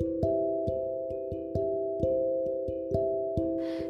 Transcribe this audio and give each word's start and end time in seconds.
Thank 0.00 0.24
you. 0.24 0.33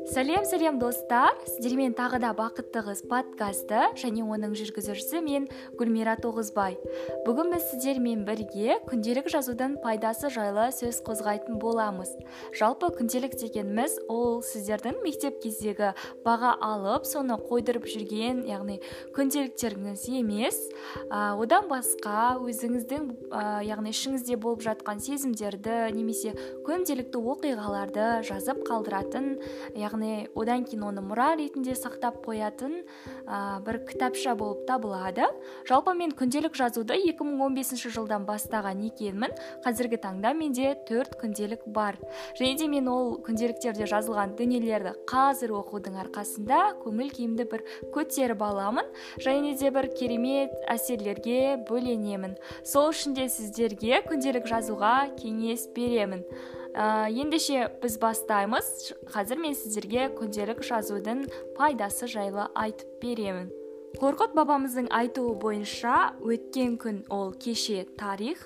Сәлем 0.04 0.44
сәлем 0.44 0.76
достар. 0.78 1.32
Сіздермен 1.48 1.94
тағы 1.96 2.18
да 2.20 2.34
бақытты 2.36 2.82
қыз 2.84 3.00
подкасты 3.08 3.86
және 3.96 4.24
оның 4.26 4.52
жүргізушісі 4.58 5.22
мен 5.24 5.46
гүлмира 5.80 6.18
тоғызбай. 6.20 6.76
Бүгін 7.24 7.54
біз 7.54 7.65
сіздермен 7.70 8.27
бірге 8.29 8.77
күнделік 8.84 9.30
жазудың 9.32 9.79
пайдасы 9.84 10.29
жайлы 10.34 10.68
сөз 10.77 11.00
қозғайтын 11.06 11.56
боламыз. 11.62 12.12
Жалпы 12.52 12.90
күнделік 12.98 13.38
дегеніміз 13.40 13.96
ол 14.12 14.43
сіздердің 14.44 15.00
мектеп 15.04 15.40
кездегі 15.43 15.94
баға 16.26 16.52
алып 16.61 17.08
соны 17.08 17.39
қойдырып 17.40 17.89
жүрген 17.89 18.44
яғни 18.48 18.80
күнделіктеріңіз 19.16 20.04
емес 20.21 20.61
ә, 21.08 21.32
одан 21.32 21.71
басқа 21.72 22.36
өзіңіздің 22.44 23.08
ә, 23.32 23.64
яғни 23.64 23.94
ішіңізде 23.94 24.36
болып 24.36 24.64
жатқан 24.68 25.00
сезімдерді 25.00 25.80
немесе 25.96 26.34
күнделікті 26.66 27.25
оқиғаларды 27.34 28.08
жазып 28.29 28.64
қалдыратын 28.68 29.32
яғни 29.79 29.93
одан 29.94 30.64
кейін 30.66 30.89
оны 30.89 31.03
мұра 31.04 31.34
ретінде 31.39 31.75
сақтап 31.79 32.23
қоятын 32.25 32.80
ә, 33.27 33.61
бір 33.65 33.80
кітапша 33.87 34.34
болып 34.34 34.65
табылады. 34.67 35.29
Жалпы 35.69 35.95
мен 35.95 36.15
күнделік 36.17 36.57
жазуды 36.59 36.97
2015 36.98 37.87
жылдан 37.95 38.27
бастаған 38.27 38.83
екенмін. 38.89 39.34
Қазіргі 39.65 40.01
таңда 40.03 40.34
менде 40.34 40.75
төрт 40.89 41.15
күнделік 41.20 41.67
бар. 41.67 41.98
Және 42.39 42.59
де 42.59 42.69
мен 42.69 42.89
ол 42.89 43.15
күнделіктерде 43.25 43.87
жазылған 43.91 44.34
дүниелерді 44.39 44.97
қазір 45.11 45.55
оқудың 45.61 46.01
арқасында 46.06 46.81
көңіл 46.83 47.12
күйімді 47.15 47.48
бір 47.53 47.65
көтеріп 47.95 48.42
аламын. 48.42 48.91
Және 49.23 49.55
де 49.61 49.70
бір 49.70 49.91
керемет 49.95 50.55
әсерлерге 50.69 51.61
бөленемін. 51.69 52.37
Сол 52.65 52.91
үшін 52.91 53.15
де 53.15 53.29
сіздерге 53.29 54.03
күнделік 54.09 54.48
жазуға 54.51 55.15
кеңес 55.20 55.69
беремін. 55.77 56.25
Ә, 56.74 57.09
ендеше 57.09 57.69
біз 57.83 57.98
бастаймыз. 58.02 58.92
Қазір 59.14 59.41
мен 59.41 59.55
сіздерге 59.58 60.11
күнделік 60.19 60.64
жазудың 60.67 61.27
пайдасы 61.56 62.11
жайлы 62.11 62.50
айтып 62.55 62.98
беремін. 63.03 63.53
Қорқыт 63.95 64.33
бабамыздың 64.34 64.89
айтуы 64.95 65.37
бойынша 65.39 66.14
өткен 66.27 66.75
күн 66.83 66.97
ол 67.14 67.31
кеше 67.39 67.84
тарих 67.98 68.41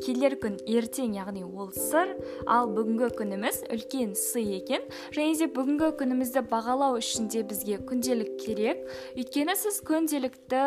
келер 0.00 0.34
күн 0.40 0.56
ертең 0.64 1.12
яғни 1.18 1.44
ол 1.44 1.70
сыр. 1.76 2.14
Ал 2.50 2.70
бүгінгі 2.72 3.10
күніміз 3.18 3.60
үлкен 3.72 4.14
сый 4.18 4.56
екен. 4.58 4.86
Және 5.14 5.36
де 5.38 5.48
бүгінгі 5.52 5.90
күнімізді 6.00 6.44
бағалау 6.50 6.98
үшін 6.98 7.28
де 7.32 7.44
бізге 7.46 7.78
күнделік 7.84 8.32
керек. 8.40 8.80
Өйткені 9.14 9.56
сіз 9.60 9.80
күнделікті 9.86 10.62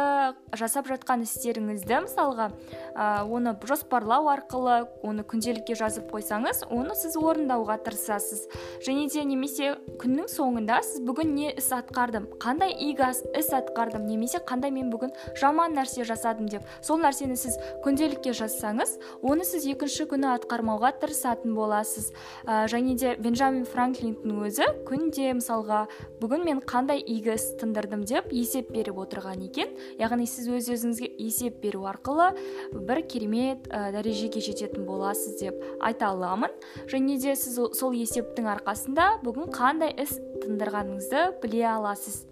жасап 0.58 0.90
жатқан 0.92 1.26
істеріңізді 1.26 2.04
мысалға 2.06 2.52
ә, 2.94 3.26
оны 3.26 3.56
жоспарлау 3.68 4.30
арқылы 4.32 4.86
оны 5.04 5.26
күнделікке 5.28 5.76
жазып 5.80 6.12
қойсаңыз 6.14 6.64
оны 6.70 6.96
сіз 6.96 7.18
орындауға 7.18 7.80
тырысасыз. 7.88 8.46
Және 8.86 9.10
де 9.12 9.26
немесе 9.28 9.74
күннің 10.00 10.30
соңында 10.32 10.80
сіз 10.86 11.04
бүгін 11.08 11.36
не 11.36 11.52
іс 11.58 11.72
атқардым 11.76 12.30
қандай 12.42 12.74
игі 12.74 13.12
іс 13.38 13.52
атқардым 13.56 14.08
немесе 14.08 14.27
немесе 14.28 14.44
қандай 14.44 14.72
мен 14.72 14.90
бүгін 14.92 15.14
жаман 15.40 15.74
нәрсе 15.76 16.04
жасадым 16.06 16.48
деп 16.52 16.66
сол 16.84 17.00
нәрсені 17.00 17.38
сіз 17.40 17.56
күнделікке 17.86 18.34
жазсаңыз 18.36 18.98
оны 19.24 19.46
сіз 19.48 19.66
екінші 19.72 20.08
күні 20.12 20.28
атқармауға 20.34 20.92
тырысатын 21.00 21.56
боласыз. 21.56 22.12
Ә, 22.46 22.68
және 22.68 22.96
де 23.00 23.16
бенджамин 23.16 23.64
франклинтің 23.66 24.44
өзі 24.44 24.68
күнде 24.88 25.32
мысалға 25.40 25.86
бүгін 26.20 26.44
мен 26.44 26.60
қандай 26.60 27.00
игі 27.00 27.36
іс 27.38 27.54
тындырдым 27.62 28.04
деп 28.08 28.32
есеп 28.36 28.72
беріп 28.74 29.00
отырған 29.06 29.46
екен. 29.48 29.72
Яғни 30.00 30.28
сіз 30.28 30.50
өз 30.52 30.70
өзіңізге 30.76 31.12
есеп 31.24 31.62
беру 31.64 31.88
арқылы 31.88 32.34
бір 32.74 33.04
керемет 33.08 33.70
ә, 33.72 33.92
дәрежеге 33.96 34.44
жететін 34.44 34.86
боласыз 34.88 35.40
деп 35.40 35.64
айта 35.80 36.12
аламын. 36.12 36.52
Және 36.92 37.20
де 37.22 37.36
сіз 37.36 37.60
сол 37.80 37.96
есептің 37.96 38.52
арқасында 38.58 39.10
бүгін 39.24 39.52
қандай 39.56 39.96
іс 39.96 40.18
тындырғаныңызды 40.44 41.28
біле 41.42 41.66
аласыз. 41.72 42.26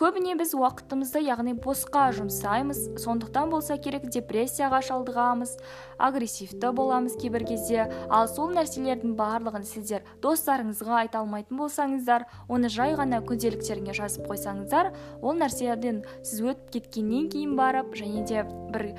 Көбіне 0.00 0.32
біз 0.38 0.54
уақытымызды 0.56 1.20
яғни 1.26 1.39
босқа 1.64 2.10
жұмсаймыз. 2.16 2.80
Сондықтан 3.00 3.50
болса 3.50 3.76
керек 3.80 4.08
депрессияға 4.12 4.80
шалдығамыз 4.84 5.56
агрессивті 5.98 6.72
боламыз 6.76 7.16
кейбір 7.20 7.44
кезде. 7.48 7.86
Ал 8.08 8.28
сол 8.28 8.52
нәрселердің 8.56 9.14
барлығын 9.18 9.64
сіздер 9.68 10.04
достарыңызға 10.22 11.04
айта 11.04 11.20
алмайтын 11.20 11.60
болсаңыздар 11.60 12.26
оны 12.48 12.68
жай 12.72 12.96
ғана 12.98 13.22
күнделіктеріңе 13.26 13.96
жазып 13.96 14.28
қойсаңыздар 14.30 14.92
ол 15.20 15.40
нәрседен 15.40 16.04
сіз 16.22 16.44
өтіп 16.52 16.76
кеткеннен 16.76 17.30
кейін 17.32 17.56
барып 17.56 17.96
және 17.96 18.26
де 18.28 18.44
бір 18.72 18.92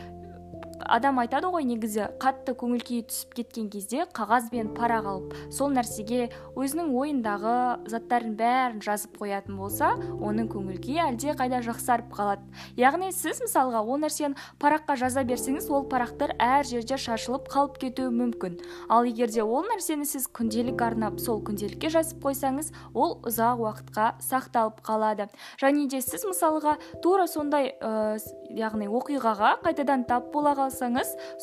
адам 0.92 1.20
айтады 1.22 1.48
ғой 1.52 1.64
негізі 1.70 2.10
қатты 2.20 2.54
көңіл 2.60 2.82
күйі 2.84 3.06
түсіп 3.08 3.36
кеткен 3.38 3.70
кезде 3.72 4.04
қағаз 4.12 4.50
бен 4.52 4.72
парақ 4.76 5.08
алып 5.08 5.36
сол 5.54 5.72
нәрсеге 5.72 6.28
өзінің 6.60 6.92
ойындағы 7.00 7.54
заттардың 7.92 8.34
бәрін 8.40 8.82
жазып 8.84 9.16
қоятын 9.22 9.56
болса 9.56 9.94
оның 10.20 10.50
көңіл 10.52 10.82
күйі 10.84 11.00
әлде 11.06 11.36
қайда 11.40 11.62
жақсарып 11.64 12.12
қалады. 12.12 12.44
Яғни 12.76 13.12
сіз 13.16 13.40
мысалға 13.46 13.84
ол 13.86 14.02
нәрсені 14.04 14.36
параққа 14.60 14.98
жаза 15.00 15.24
берсеңіз 15.28 15.70
ол 15.72 15.88
парақтар 15.88 16.36
әр 16.42 16.68
жерде 16.68 17.00
шашылып 17.00 17.48
қалып 17.52 17.80
кетуі 17.86 18.12
мүмкін. 18.12 18.60
Ал 18.90 19.08
егер 19.08 19.32
де 19.32 19.46
ол 19.46 19.64
нәрсені 19.72 20.06
сіз 20.10 20.28
күнделік 20.28 20.84
арнап 20.84 21.22
сол 21.24 21.40
күнделікке 21.48 21.94
жазып 21.94 22.20
қойсаңыз 22.26 22.74
ол 22.94 23.18
ұзақ 23.24 23.64
уақытқа 23.64 24.12
сақталып 24.28 24.84
қалады. 24.84 25.30
Және 25.62 25.88
де 25.88 26.02
сіз 26.04 26.28
мысалға 26.28 26.78
тура 27.04 27.28
сондай 27.32 27.72
ә, 27.80 28.20
яғни 28.52 28.92
оқиғаға 28.92 29.58
қайтадан 29.64 30.06
тап 30.10 30.32
бола 30.34 30.54
қалсаңыз 30.58 30.81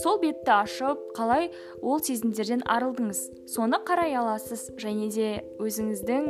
сол 0.02 0.18
бетті 0.18 0.50
ашып 0.50 0.98
қалай 1.14 1.50
ол 1.82 2.00
сезімдерден 2.02 2.64
арылдыңыз? 2.66 3.20
Соны 3.46 3.78
қарай 3.86 4.16
аласыз 4.18 4.70
және 4.80 5.08
де 5.14 5.28
өзіңіздің 5.62 6.24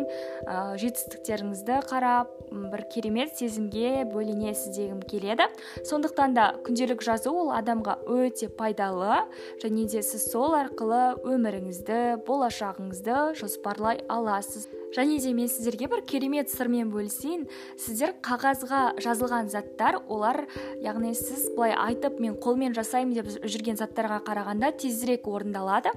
ә, 0.45 0.77
жетістіктеріңізді 0.77 1.81
қарап 1.89 2.29
бір 2.53 2.85
керемет 2.93 3.37
сезімге 3.37 4.05
бөленесіз 4.13 4.77
дегім 4.77 5.01
келеді. 5.01 5.49
Сондықтан 5.89 6.37
да 6.37 6.49
күнделік 6.67 7.03
жазу 7.05 7.33
ол 7.33 7.53
адамға 7.57 7.99
өте 8.09 8.49
пайдалы 8.49 9.25
және 9.63 9.89
де 9.89 10.03
сіз 10.03 10.29
сол 10.33 10.57
арқылы 10.59 11.17
өміріңізді 11.25 12.25
болашағыңызды 12.29 13.35
жоспарлай 13.41 14.05
аласыз. 14.09 14.69
Және 14.97 15.19
де 15.21 15.33
мен 15.35 15.49
сіздерге 15.49 15.89
бір 15.89 16.03
керемет 16.07 16.51
сырмен 16.51 16.91
бөлісейін. 16.93 17.47
Сіздер 17.79 18.15
қағазға 18.25 18.99
жазылған 19.03 19.51
заттар 19.53 20.01
олар 20.09 20.47
яғни 20.83 21.15
сіз 21.15 21.51
былай 21.57 21.75
айтып 21.77 22.21
мен 22.21 22.37
қолмен 22.41 22.75
жасаймын 22.77 23.15
деп 23.19 23.29
жүрген 23.45 23.79
заттарға 23.81 24.21
қарағанда 24.27 24.73
тезірек 24.81 25.29
орындалады. 25.29 25.93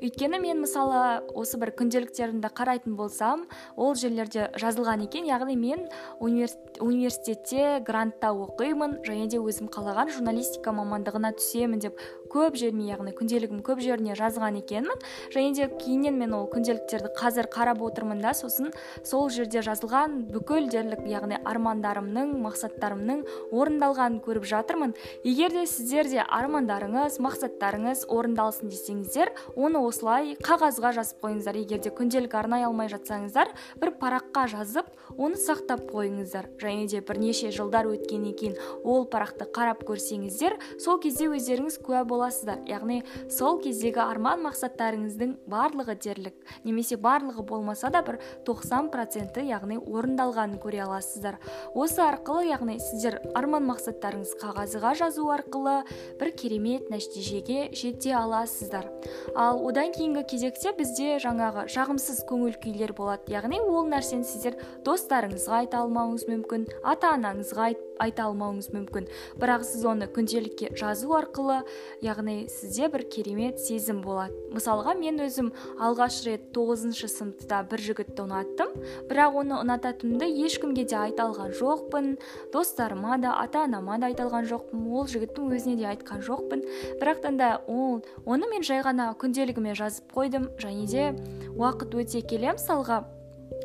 Өйткені 0.00 0.40
мен 0.42 0.62
мысалы 0.62 1.22
осы 1.34 1.58
бір 1.58 1.74
күнделіктерімді 1.78 2.52
қарайтын 2.54 2.96
болсам 2.96 3.46
ол 3.76 3.94
жерлерде 3.94 4.50
жазылған 4.56 5.06
екен. 5.08 5.26
Яғни 5.26 5.56
мен 5.56 5.86
университетте 6.20 7.80
грантта 7.86 8.32
оқимын 8.32 9.00
және 9.06 9.26
де 9.30 9.40
өзім 9.42 9.70
қалаған 9.72 10.12
журналистика 10.14 10.72
мамандығына 10.76 11.34
түсемін 11.38 11.82
деп 11.82 12.00
көп 12.30 12.56
жеріме 12.58 12.88
яғни 12.90 13.14
күнделігім 13.16 13.62
көп 13.66 13.80
жеріне 13.84 14.16
жазған 14.18 14.60
екенмін. 14.60 14.98
Және 15.34 15.54
де 15.54 15.68
кейіннен 15.68 16.18
мен 16.18 16.34
ол 16.36 16.46
күнделіктерді 16.52 17.12
қазір 17.16 17.48
қарап 17.52 17.82
отырмын 17.86 18.20
да 18.22 18.34
сосын 18.36 18.72
сол 19.04 19.28
жерде 19.30 19.62
жазылған 19.64 20.26
бүкіл 20.34 20.68
дерлік 20.72 21.06
яғни 21.08 21.38
армандарымның 21.44 22.34
мақсаттарымның 22.44 23.24
орындалғанын 23.52 24.20
көріп 24.24 24.46
жатырмын. 24.48 24.94
Егер 25.24 25.54
де 25.54 25.66
сіздер 25.66 26.10
де 26.10 26.22
армандарыңыз 26.22 27.18
мақсаттарыңыз 27.22 28.06
орындалсын 28.12 28.70
десеңіздер 28.72 29.32
оны 29.56 29.82
осылай 29.86 30.36
қағазға 30.42 30.92
жазып 31.00 31.22
қойыңыздар. 31.24 31.60
Егер 31.62 31.82
де 31.84 31.92
күнделік 31.94 32.34
арнай 32.36 32.66
алмай 32.66 32.90
жатсаңыздар 32.92 33.52
бір 33.80 33.94
параққа 34.00 34.46
жазып 34.52 34.90
оны 35.16 35.38
сақтап 35.40 35.86
қойыңыздар. 35.90 36.50
Және 36.60 36.86
де 36.90 37.00
бірнеше 37.00 37.50
жылдар 37.54 37.88
өткеннен 37.90 38.34
кейін 38.36 38.56
ол 38.84 39.06
парақты 39.10 39.48
қарап 39.52 39.84
көрсеңіздер 39.88 40.56
сол 40.82 41.00
кезде 41.02 41.28
өздеріңіз 41.30 41.78
куә 41.84 42.04
боласыздар. 42.16 42.62
Яғни 42.68 43.02
сол 43.32 43.60
кездегі 43.60 44.00
арман 44.02 44.42
мақсаттарыңыздың 44.46 45.36
барлығы 45.50 45.96
дерлік. 46.00 46.36
Немесе 46.64 46.96
барлығы 46.96 47.44
болмаса 47.46 47.90
да 47.92 48.02
бір 48.06 48.18
90 48.48 48.90
проценті 48.92 49.44
яғни 49.46 49.78
орындалғанын 49.78 50.60
көре 50.62 50.82
аласыздар. 50.86 51.38
Осы 51.74 52.02
арқылы 52.06 52.48
яғни 52.48 52.78
сіздер 52.80 53.20
арман 53.36 53.66
мақсаттарыңыз 53.70 54.36
қағазға 54.40 54.94
жазу 55.02 55.28
арқылы 55.34 55.76
бір 56.20 56.32
керемет 56.40 56.90
нәтижеге 56.90 57.70
жете 57.76 58.14
аласыздар. 58.16 58.88
Ал 59.34 59.60
одан 59.68 59.92
кейінгі 59.92 60.24
кезекте 60.30 60.72
бізде 60.76 61.18
жаңағы 61.22 61.66
жағымсыз 61.72 62.24
көңіл 62.28 62.56
күйлер 62.62 62.94
болады. 62.96 63.28
Яғни 63.36 63.60
ол 63.60 63.88
нәрсені 63.90 64.26
сіздер 64.26 64.58
достарыңызға 64.86 65.64
айта 65.64 65.84
алмауыңыз 65.84 66.28
мүмкін 66.30 66.68
ата 66.84 67.14
анаңызға 67.16 67.72
айта 68.02 68.26
алмауыңыз 68.28 68.70
мүмкін. 68.74 69.08
Бірақ 69.40 69.64
сіз 69.66 69.84
оны 69.88 70.08
күнделікке 70.10 70.72
жазу 70.76 71.14
арқылы 71.16 71.62
яғни 72.04 72.46
сізде 72.52 72.88
бір 72.92 73.06
керемет 73.10 73.60
сезім 73.62 74.02
болады. 74.04 74.34
Мысалға 74.54 74.96
мен 74.98 75.20
өзім 75.24 75.52
алғаш 75.80 76.20
рет 76.26 76.50
тоғызыншы 76.56 77.08
сыныпта 77.10 77.62
бір 77.70 77.82
жігітті 77.88 78.26
ұнаттым. 78.26 78.74
Бірақ 79.10 79.40
оны 79.42 79.60
ұнататынымды 79.62 80.28
ешкімге 80.46 80.86
де 80.86 80.98
айта 81.00 81.26
алған 81.28 81.56
жоқпын. 81.56 82.12
Достарыма 82.52 83.18
да 83.22 83.36
ата 83.40 83.64
анама 83.64 83.98
да 83.98 84.10
айта 84.10 84.26
алған 84.26 84.48
жоқпын. 84.50 84.86
Ол 84.92 85.08
жігіттің 85.10 85.56
өзіне 85.56 85.76
де 85.80 85.90
айтқан 85.90 86.22
жоқпын. 86.26 86.64
Бірақтан 87.00 87.40
да 87.40 87.56
ол 87.66 88.02
оны 88.24 88.50
мен 88.50 88.66
жай 88.66 88.84
ғана 88.84 89.12
күнделігіме 89.18 89.74
жазып 89.78 90.12
қойдым 90.14 90.50
және 90.60 90.86
де 90.86 91.10
уақыт 91.56 91.96
өте 91.96 92.22
келе. 92.22 92.54
Мысалға 92.56 93.04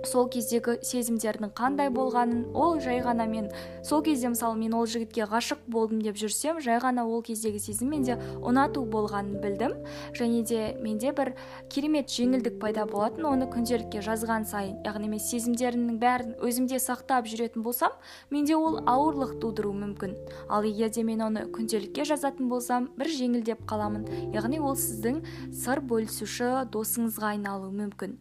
сол 0.08 0.28
кездегі 0.32 0.78
сезімдердің 0.86 1.52
қандай 1.58 1.92
болғанын 1.94 2.56
ол 2.58 2.80
жай 2.82 3.02
ғана 3.06 3.28
мен 3.30 3.50
сол 3.86 4.02
кезде 4.04 4.32
мысалы 4.34 4.58
мен 4.58 4.74
ол 4.74 4.88
жігітке 4.90 5.28
ғашық 5.30 5.62
болдым 5.68 6.02
деп 6.02 6.18
жүрсем 6.18 6.62
жай 6.64 6.80
ғана 6.82 7.06
ол 7.06 7.22
кездегі 7.26 7.60
сезім 7.62 7.92
менде 7.94 8.18
ұнату 8.42 8.84
болғанын 8.86 9.42
білдім. 9.44 9.76
Және 10.18 10.42
де 10.48 10.62
менде 10.82 11.12
бір 11.12 11.34
керемет 11.70 12.10
жеңілдік 12.10 12.58
пайда 12.62 12.86
болатын 12.90 13.28
оны 13.30 13.50
күнделікке 13.52 14.02
жазған 14.06 14.48
сайын 14.50 14.82
яғни 14.86 15.12
мен 15.12 15.22
сезімдерімнің 15.22 16.00
бәрін 16.02 16.34
өзімде 16.42 16.82
сақтап 16.82 17.30
жүретін 17.30 17.64
болсам 17.66 17.94
менде 18.32 18.56
ол 18.56 18.82
ауырлық 18.86 19.38
тудыруы 19.44 19.76
мүмкін. 19.84 20.18
Ал 20.50 20.66
егер 20.66 20.90
де 20.90 21.04
мен 21.04 21.22
оны 21.28 21.46
күнделікке 21.54 22.06
жазатын 22.10 22.50
болсам 22.50 22.90
бір 22.98 23.12
жеңілдеп 23.14 23.64
қаламын. 23.70 24.34
Яғни 24.34 24.60
ол 24.60 24.76
сіздің 24.76 25.24
сыр 25.54 25.86
бөлісуші 25.86 26.68
досыңызға 26.74 27.36
айналуы 27.36 27.72
мүмкін. 27.76 28.20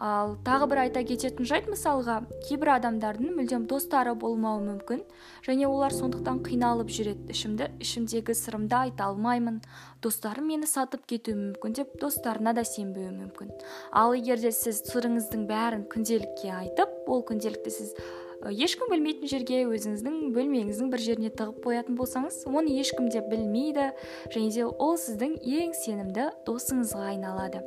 Ал 0.00 0.38
тағы 0.46 0.66
бір 0.70 0.80
айта 0.86 1.02
кететін 1.04 1.44
жайт 1.44 1.66
мысалға 1.68 2.22
кейбір 2.46 2.72
адамдардың 2.78 3.34
мүлдем 3.36 3.66
достары 3.68 4.14
болмауы 4.16 4.62
мүмкін 4.64 5.02
және 5.44 5.68
олар 5.68 5.92
сондықтан 5.92 6.40
қиналып 6.46 6.88
жүреді. 6.88 7.28
Ішімді 7.34 7.68
ішімдегі 7.84 8.34
сырымды 8.34 8.78
айта 8.78 9.10
алмаймын. 9.10 9.60
Достарым 10.00 10.48
мені 10.48 10.66
сатып 10.70 11.04
кетуі 11.04 11.36
мүмкін 11.36 11.76
деп 11.76 11.92
достарына 12.00 12.54
да 12.56 12.64
сенбеуі 12.64 13.12
мүмкін. 13.12 13.52
Ал 13.92 14.16
егер 14.16 14.40
де 14.40 14.54
сіз 14.56 14.80
сырыңыздың 14.88 15.44
бәрін 15.50 15.84
күнделікке 15.92 16.48
айтып 16.56 16.96
ол 17.06 17.20
күнделікті 17.28 17.74
сіз 17.76 17.92
ешкім 18.40 18.88
білмейтін 18.88 19.28
жерге 19.28 19.58
өзіңіздің 19.68 20.30
бөлмеңіздің 20.32 20.88
бір 20.94 21.04
жеріне 21.04 21.32
тығып 21.36 21.60
қоятын 21.66 21.98
болсаңыз 21.98 22.46
оны 22.48 22.72
ешкім 22.80 23.10
де 23.12 23.20
білмейді 23.20 23.90
және 24.32 24.48
де 24.54 24.64
ол 24.64 24.96
сіздің 24.96 25.36
ең 25.44 25.76
сенімді 25.76 26.30
досыңызға 26.48 27.10
айналады. 27.12 27.60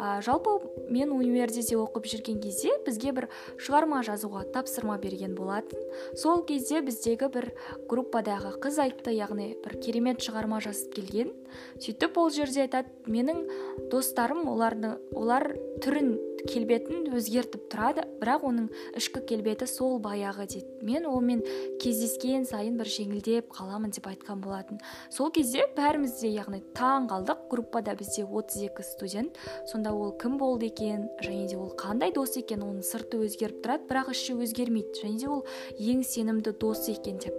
Ә, 0.00 0.20
жалпы 0.24 0.56
мен 0.88 1.12
университетте 1.12 1.76
оқып 1.76 2.08
жүрген 2.08 2.40
кезде 2.40 2.72
бізге 2.86 3.12
бір 3.16 3.26
шығарма 3.60 4.00
жазуға 4.06 4.46
тапсырма 4.54 4.96
берген 5.02 5.34
болатын. 5.36 5.82
Сол 6.16 6.42
кезде 6.48 6.80
біздегі 6.86 7.28
бір 7.34 7.50
группадағы 7.90 8.54
қыз 8.62 8.80
айтты 8.86 9.12
яғни 9.14 9.52
бір 9.60 9.76
керемет 9.84 10.24
шығарма 10.24 10.62
жазып 10.64 10.96
келген. 10.96 11.34
Сөйтіп 11.82 12.16
ол 12.18 12.32
жерде 12.32 12.64
айтады 12.64 12.88
менің 13.10 13.44
достарым 13.92 14.46
оларды 14.48 14.96
олар 15.12 15.50
түрін 15.84 16.14
келбетін 16.48 17.08
өзгертіп 17.16 17.66
тұрады 17.72 18.04
бірақ 18.20 18.44
оның 18.48 18.68
ішкі 18.98 19.22
келбеті 19.28 19.66
сол 19.70 19.98
баяғы 20.02 20.46
дейді. 20.50 20.68
Мен 20.86 21.06
олмен 21.08 21.42
кездескен 21.82 22.46
сайын 22.48 22.78
бір 22.80 22.88
жеңілдеп 22.90 23.50
қаламын 23.52 23.92
деп 23.96 24.08
айтқан 24.10 24.40
болатын. 24.44 24.80
Сол 25.12 25.30
кезде 25.34 25.66
бәріміз 25.76 26.20
де 26.20 26.32
яғни 26.34 26.62
таң 26.76 27.08
қалдық. 27.10 27.46
Группада 27.50 27.94
бізде 27.98 28.24
32 28.24 28.84
студент. 28.86 29.38
Сонда 29.66 29.92
ол 29.92 30.12
кім 30.18 30.38
болды 30.38 30.70
екен? 30.70 31.08
Және 31.22 31.48
де 31.50 31.56
ол 31.56 31.72
қандай 31.76 32.14
дос 32.14 32.36
екен? 32.36 32.62
Оның 32.64 32.84
сырты 32.86 33.20
өзгеріп 33.20 33.60
тұрады 33.64 33.88
бірақ 33.90 34.12
іші 34.14 34.36
өзгермейді. 34.38 35.02
Және 35.02 35.18
де 35.20 35.28
ол 35.28 35.44
ең 35.78 36.04
сенімді 36.06 36.54
досы 36.60 36.94
екен 36.94 37.18
деп. 37.18 37.34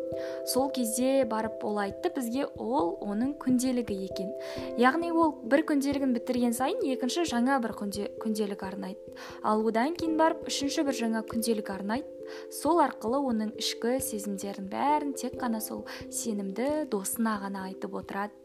Сол 0.46 0.70
кезде 0.70 1.26
барып 1.26 1.64
ол 1.64 1.80
айтты 1.82 2.12
бізге 2.14 2.48
ол 2.58 2.98
оның 3.02 3.36
күнделігі 3.42 3.98
екен. 4.10 4.34
Яғни 4.82 5.12
ол 5.14 5.38
бір 5.44 5.64
күнделігін 5.70 6.14
бітірген 6.18 6.54
сайын 6.58 6.84
екінші 6.94 7.26
жаңа 7.30 7.60
бір 7.64 7.76
күнде, 7.78 8.10
күнделік 8.22 8.64
арнайды. 8.68 8.91
Ал 9.44 9.64
одан 9.68 9.96
кейін 10.00 10.18
барып 10.20 10.48
үшінші 10.52 10.86
бір 10.88 10.98
жаңа 10.98 11.24
күнделік 11.28 11.72
арнайды 11.74 12.22
сол 12.54 12.82
арқылы 12.84 13.20
оның 13.32 13.54
ішкі 13.60 13.98
сезімдерін 14.04 14.70
бәрін 14.72 15.16
тек 15.20 15.38
қана 15.42 15.62
сол 15.64 15.84
сенімді 16.10 16.88
досына 16.92 17.38
ғана 17.44 17.68
айтып 17.70 17.96
отырады. 18.02 18.36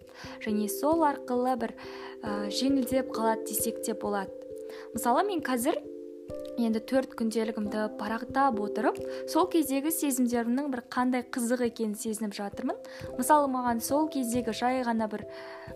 Және 0.44 0.69
сол 0.72 1.04
арқылы 1.06 1.56
бір 1.60 1.75
ә, 2.22 2.48
жеңілдеп 2.50 3.12
қалады 3.14 3.46
десек 3.50 3.82
те 3.84 3.94
болады. 3.94 4.32
Мысалы 4.94 5.26
мен 5.28 5.43
қазір 5.44 5.78
енді 6.56 6.80
төрт 6.88 7.14
күнделігімді 7.18 7.86
парақтап 8.00 8.58
отырып 8.62 8.98
сол 9.30 9.48
кездегі 9.52 9.92
сезімдерімнің 9.92 10.70
бір 10.72 10.84
қандай 10.92 11.24
қызық 11.28 11.66
екенін 11.68 11.96
сезініп 12.00 12.36
жатырмын. 12.36 12.78
Мысалы 13.18 13.50
маған 13.52 13.82
сол 13.84 14.08
кездегі 14.12 14.54
жай 14.56 14.82
ғана 14.86 15.08
бір 15.12 15.26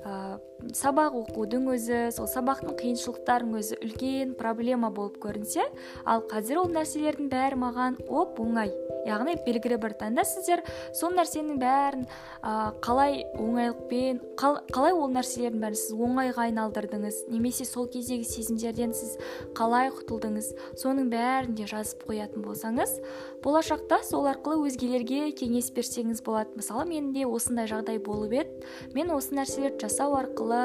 ә, 0.04 0.38
сабақ 0.76 1.16
оқудың 1.22 1.68
өзі 1.74 2.00
сол 2.16 2.28
сабақтың 2.30 2.76
қиыншылықтарының 2.80 3.60
өзі 3.60 3.80
үлкен 3.84 4.34
проблема 4.38 4.90
болып 4.92 5.20
көрінсе 5.22 5.66
ал 6.04 6.24
қазір 6.30 6.64
ол 6.64 6.72
нәрселердің 6.72 7.30
бәрі 7.32 7.60
маған 7.60 8.00
оп 8.08 8.40
оңай. 8.40 8.72
Яғни 9.08 9.38
белгілі 9.46 9.78
бір 9.80 9.94
таңда 10.00 10.26
сіздер 10.28 10.60
сол 10.96 11.14
нәрсенің 11.16 11.60
бәрін 11.60 12.04
ә, 12.44 12.72
қалай 12.84 13.24
оңайлықпен 13.32 14.20
қал, 14.40 14.60
қалай 14.72 14.92
ол 14.92 15.08
нәрселердің 15.14 15.64
бәрін 15.64 15.80
сіз 15.80 15.94
оңайға 15.96 16.48
айналдырдыңыз 16.50 17.22
немесе 17.32 17.64
сол 17.64 17.88
кездегі 17.88 18.28
сезімдерден 18.28 18.92
сіз 18.96 19.16
қалай 19.56 19.88
құтылдыңыз 19.96 20.52
соның 20.78 21.10
бәрін 21.12 21.56
де 21.58 21.66
жазып 21.70 22.04
қоятын 22.08 22.44
болсаңыз 22.44 22.96
болашақта 23.44 24.00
сол 24.06 24.28
арқылы 24.30 24.68
өзгелерге 24.68 25.30
кеңес 25.36 25.72
берсеңіз 25.74 26.22
болады. 26.26 26.54
Мысалы 26.60 26.86
менде 26.90 27.26
осындай 27.26 27.70
жағдай 27.70 27.98
болып 28.02 28.36
еді. 28.42 28.70
Мен 28.94 29.10
осы 29.16 29.34
нәрселерді 29.38 29.86
жасау 29.86 30.18
арқылы 30.20 30.62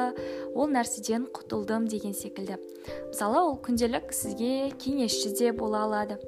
ол 0.54 0.70
нәрседен 0.70 1.28
құтылдым 1.32 1.88
деген 1.90 2.14
секілді. 2.14 2.60
Мысалы 3.10 3.42
ол 3.42 3.58
күнделік 3.58 4.12
сізге 4.14 4.72
кеңесші 4.78 5.34
де 5.38 5.52
бола 5.52 5.86
алады. 5.88 6.20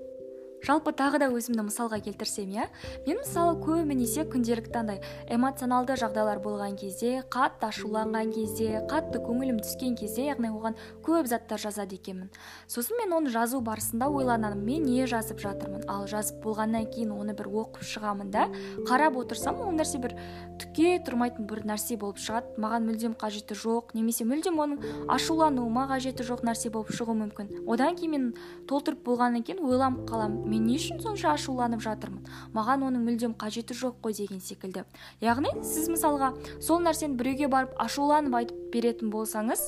Жалпы 0.65 0.93
тағы 0.97 1.21
да 1.23 1.29
өзімді 1.31 1.63
мысалға 1.69 2.01
келтірсем 2.03 2.51
иә? 2.51 2.67
Мен 3.07 3.21
мысалы 3.21 3.55
көбінесе 3.63 4.25
күнделікті 4.29 4.81
андай 4.81 5.01
эмоционалды 5.31 5.95
жағдайлар 6.01 6.41
болған 6.43 6.75
кезде 6.81 7.23
қатты 7.31 7.69
ашуланған 7.69 8.33
кезде 8.35 8.83
қатты 8.91 9.23
көңілім 9.23 9.61
түскен 9.63 9.95
кезде 9.99 10.27
яғни 10.27 10.51
оған 10.51 10.75
көп 11.07 11.29
заттар 11.31 11.63
жазады 11.63 11.95
екенмін. 11.99 12.33
Сосын 12.67 12.99
мен 12.99 13.15
оны 13.15 13.31
жазу 13.31 13.61
барысында 13.63 14.11
ойланамын 14.11 14.65
мен 14.65 14.83
не 14.89 15.07
жазып 15.07 15.39
жатырмын? 15.45 15.87
Ал 15.89 16.09
жазып 16.11 16.43
болғаннан 16.43 16.91
кейін 16.91 17.15
оны 17.15 17.37
бір 17.39 17.49
оқып 17.63 17.87
шығамын 17.87 18.35
да 18.35 18.49
қарап 18.89 19.17
отырсам 19.23 19.63
ол 19.63 19.73
нәрсе 19.79 20.03
бір 20.03 20.17
түкке 20.59 20.99
тұрмайтын 21.07 21.47
бір 21.47 21.63
нәрсе 21.71 21.97
болып 21.97 22.19
шығады. 22.19 22.59
Маған 22.59 22.89
мүлдем 22.91 23.15
қажеті 23.19 23.55
жоқ 23.55 23.95
немесе 23.95 24.27
мүлдем 24.27 24.59
оның 24.59 25.07
ашулануыма 25.15 25.87
қажеті 25.93 26.27
жоқ 26.27 26.43
нәрсе 26.49 26.73
болып 26.75 26.91
шығуы 26.91 27.15
мүмкін. 27.23 27.65
Одан 27.71 27.95
кейін 27.97 28.11
мен 28.11 28.29
толтырып 28.69 29.05
болғаннан 29.07 29.47
кейін 29.47 29.63
ойланып 29.63 30.09
қаламын. 30.11 30.48
Мен 30.49 30.67
не 30.67 30.79
үшін 30.81 31.03
сонша 31.05 31.35
ашуланып 31.37 31.83
жатырмын? 31.85 32.25
Маған 32.56 32.87
оның 32.89 33.05
мүлдем 33.05 33.37
қажеті 33.39 33.77
жоқ 33.77 34.00
қой 34.05 34.17
деген 34.17 34.41
секілді. 34.41 34.85
Яғни 35.21 35.53
сіз 35.62 35.89
мысалға 35.93 36.33
сол 36.61 36.81
нәрсені 36.85 37.19
біреуге 37.21 37.49
барып 37.53 37.77
ашуланып 37.79 38.35
айтып 38.41 38.69
беретін 38.73 39.12
болсаңыз 39.12 39.62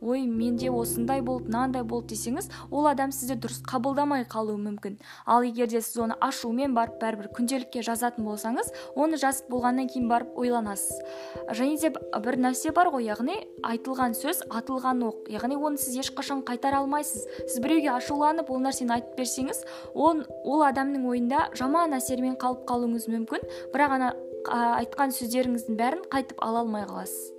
ой 0.00 0.26
менде 0.26 0.70
осындай 0.70 1.22
болды 1.24 1.50
мынандай 1.50 1.84
болды 1.84 2.14
десеңіз 2.14 2.50
ол 2.70 2.86
адам 2.90 3.12
сізді 3.14 3.38
дұрыс 3.42 3.62
қабылдамай 3.66 4.26
қалуы 4.28 4.58
мүмкін. 4.60 4.98
Ал 5.26 5.42
егер 5.46 5.68
де 5.70 5.80
сіз 5.80 5.98
оны 6.04 6.16
ашумен 6.20 6.74
барып 6.76 7.00
бәрібір 7.02 7.30
күнделікке 7.36 7.82
жазатын 7.86 8.26
болсаңыз 8.26 8.72
оны 8.94 9.16
жазып 9.20 9.48
болғаннан 9.50 9.88
кейін 9.92 10.08
барып 10.10 10.36
ойланасыз. 10.36 11.00
Және 11.52 11.80
де 11.80 11.92
бір 11.92 12.38
нәрсе 12.44 12.72
бар 12.76 12.90
ғой 12.94 13.08
яғни 13.08 13.38
айтылған 13.64 14.16
сөз 14.18 14.44
атылған 14.50 15.02
оқ. 15.08 15.30
Яғни 15.32 15.56
оны 15.56 15.80
сіз 15.80 16.00
ешқашан 16.04 16.44
қайтара 16.46 16.82
алмайсыз. 16.82 17.26
Сіз 17.46 17.62
біреуге 17.64 17.94
ашуланып 17.96 18.50
ол 18.50 18.60
нәрсені 18.60 18.98
айтып 18.98 19.16
берсеңіз 19.18 19.64
ол, 19.94 20.24
ол 20.44 20.66
адамның 20.66 21.08
ойында 21.08 21.48
жаман 21.56 21.96
әсермен 21.96 22.36
қалып 22.40 22.66
қалуыңыз 22.68 23.08
мүмкін. 23.12 23.46
Бірақ 23.74 23.96
ана 23.98 24.12
айтқан 24.52 25.14
сөздеріңіздің 25.16 25.78
бәрін 25.78 26.04
қайтып 26.12 26.42
ала 26.44 26.62
алмай 26.62 26.86
қаласыз. 26.86 27.32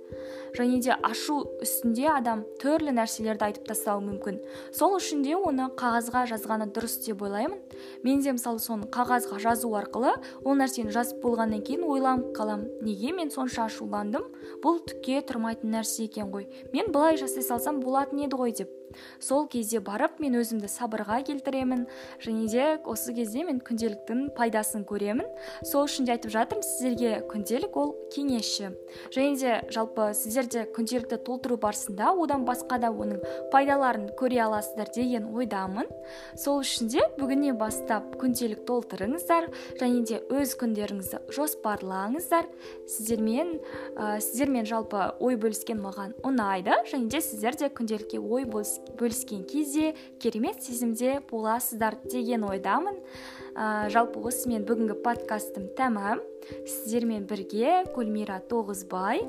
Және 0.56 0.80
де 0.84 0.96
ашу 1.02 1.42
үстінде 1.62 2.08
адам 2.12 2.44
түрлі 2.62 2.94
нәрселерді 2.96 3.48
айтып 3.48 3.68
тастауы 3.68 4.04
мүмкін. 4.06 4.40
Сол 4.72 4.96
үшін 4.98 5.22
де 5.26 5.36
оны 5.36 5.68
қағазға 5.78 6.24
жазғаны 6.32 6.70
дұрыс 6.72 6.98
деп 7.04 7.22
ойлаймын. 7.26 7.60
Мен 8.04 8.22
де 8.22 8.32
мысалы 8.36 8.62
соны 8.62 8.88
қағазға 8.92 9.40
жазу 9.42 9.72
арқылы 9.78 10.14
ол 10.44 10.58
нәрсені 10.58 10.94
жазып 10.94 11.22
болғаннан 11.24 11.62
кейін 11.66 11.84
ойланып 11.88 12.32
қаламын 12.36 12.82
неге 12.86 13.12
мен 13.12 13.30
сонша 13.30 13.66
ашуландым? 13.68 14.28
Бұл 14.64 14.82
түкке 14.88 15.22
тұрмайтын 15.28 15.72
нәрсе 15.76 16.08
екен 16.08 16.32
ғой. 16.32 16.48
Мен 16.72 16.92
былай 16.92 17.18
жасай 17.20 17.42
салсам 17.42 17.80
болатын 17.80 18.26
еді 18.26 18.38
ғой 18.38 18.54
деп. 18.56 18.74
Сол 19.20 19.46
кезде 19.48 19.80
барып 19.84 20.18
мен 20.22 20.38
өзімді 20.38 20.68
сабырға 20.70 21.20
келтіремін 21.26 21.86
және 22.24 22.46
де 22.48 22.66
осы 22.88 23.12
кезде 23.12 23.44
мен 23.44 23.60
күнделіктің 23.60 24.30
пайдасын 24.36 24.86
көремін. 24.88 25.26
Сол 25.62 25.84
үшін 25.84 26.06
де 26.08 26.14
айтып 26.14 26.32
жатырмын 26.32 26.64
сіздерге 26.64 27.22
күнделік 27.28 27.76
ол 27.76 27.94
кеңесші. 28.14 28.72
Және 29.14 29.36
де 29.36 29.60
жалпы 29.74 30.14
сіздер 30.14 30.37
сіздер 30.38 30.46
де 30.52 30.70
күнделікті 30.70 31.16
толтыру 31.26 31.56
барысында 31.58 32.12
одан 32.14 32.44
басқа 32.46 32.78
да 32.78 32.90
оның 32.94 33.18
пайдаларын 33.50 34.08
көре 34.18 34.38
аласыздар 34.44 34.90
деген 34.94 35.26
ойдамын. 35.34 35.88
Сол 36.38 36.60
үшін 36.62 36.90
де 36.92 37.02
бүгіннен 37.18 37.58
бастап 37.58 38.14
күнделік 38.20 38.62
толтырыңыздар 38.68 39.48
және 39.80 40.04
де 40.06 40.20
өз 40.30 40.54
күндеріңізді 40.60 41.34
жоспарлаңыздар. 41.34 42.46
Сіздермен 42.86 43.56
ә, 43.96 44.20
сіздермен 44.22 44.68
жалпы 44.68 45.10
ой 45.18 45.34
бөліскен 45.40 45.82
маған 45.82 46.14
ұнайды 46.22 46.78
және 46.86 47.10
де 47.10 47.20
сіздер 47.20 47.58
де 47.58 47.72
күнделікке 47.74 48.22
ой 48.22 48.46
бөліскен 48.46 49.42
кезде 49.48 49.94
керемет 50.22 50.62
сезімде 50.62 51.18
боласыздар 51.30 51.98
деген 52.06 52.46
ойдамын. 52.46 53.02
Ә, 53.58 53.88
жалпы 53.90 54.22
осымен 54.22 54.62
бүгінгі 54.68 55.00
подкастым 55.02 55.66
тәмам. 55.74 56.22
Сіздермен 56.62 57.26
бірге 57.28 57.82
гүлмира 57.92 58.38
тоғызбай 58.48 59.24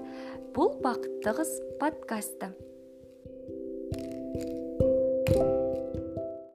бұл 0.55 0.73
бақытты 0.83 1.33
қыз 1.37 1.51
подкасты. 1.81 2.53